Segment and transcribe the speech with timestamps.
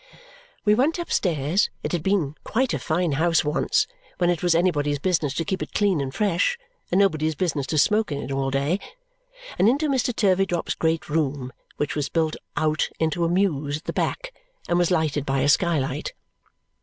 [0.65, 3.85] We went upstairs it had been quite a fine house once,
[4.17, 6.57] when it was anybody's business to keep it clean and fresh,
[6.91, 8.79] and nobody's business to smoke in it all day
[9.59, 10.11] and into Mr.
[10.11, 14.33] Turveydrop's great room, which was built out into a mews at the back
[14.67, 16.13] and was lighted by a skylight.